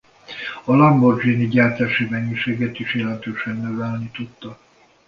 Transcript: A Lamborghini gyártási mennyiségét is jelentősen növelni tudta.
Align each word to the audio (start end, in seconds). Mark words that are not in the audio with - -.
A 0.65 0.75
Lamborghini 0.75 1.47
gyártási 1.47 2.05
mennyiségét 2.09 2.79
is 2.79 2.93
jelentősen 2.95 3.55
növelni 3.55 4.09
tudta. 4.09 4.59